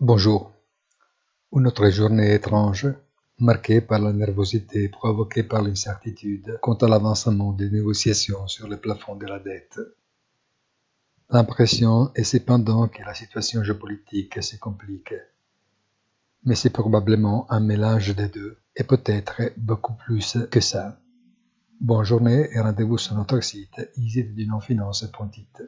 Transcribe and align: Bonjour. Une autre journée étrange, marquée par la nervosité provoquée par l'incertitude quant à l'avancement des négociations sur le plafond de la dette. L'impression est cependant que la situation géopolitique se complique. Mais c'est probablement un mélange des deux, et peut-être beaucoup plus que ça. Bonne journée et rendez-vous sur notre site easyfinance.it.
Bonjour. 0.00 0.52
Une 1.52 1.66
autre 1.66 1.90
journée 1.90 2.32
étrange, 2.32 2.86
marquée 3.40 3.80
par 3.80 3.98
la 3.98 4.12
nervosité 4.12 4.88
provoquée 4.88 5.42
par 5.42 5.60
l'incertitude 5.60 6.56
quant 6.62 6.74
à 6.74 6.86
l'avancement 6.86 7.52
des 7.52 7.68
négociations 7.68 8.46
sur 8.46 8.68
le 8.68 8.76
plafond 8.76 9.16
de 9.16 9.26
la 9.26 9.40
dette. 9.40 9.80
L'impression 11.30 12.12
est 12.14 12.22
cependant 12.22 12.86
que 12.86 13.02
la 13.02 13.12
situation 13.12 13.64
géopolitique 13.64 14.40
se 14.40 14.54
complique. 14.54 15.14
Mais 16.44 16.54
c'est 16.54 16.70
probablement 16.70 17.50
un 17.50 17.58
mélange 17.58 18.14
des 18.14 18.28
deux, 18.28 18.56
et 18.76 18.84
peut-être 18.84 19.52
beaucoup 19.56 19.94
plus 19.94 20.38
que 20.48 20.60
ça. 20.60 21.00
Bonne 21.80 22.04
journée 22.04 22.48
et 22.52 22.60
rendez-vous 22.60 22.98
sur 22.98 23.16
notre 23.16 23.40
site 23.40 23.90
easyfinance.it. 23.96 25.62